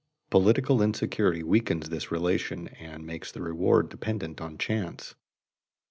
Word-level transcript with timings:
Political 0.31 0.81
insecurity 0.81 1.43
weakens 1.43 1.87
this 1.89 2.09
relation 2.09 2.69
and 2.69 3.05
makes 3.05 3.31
the 3.31 3.39
reward 3.39 3.89
dependent 3.89 4.41
on 4.41 4.57
chance. 4.57 5.13